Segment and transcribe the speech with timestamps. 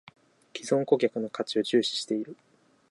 [0.53, 2.35] ① 既存顧客の価値を重視している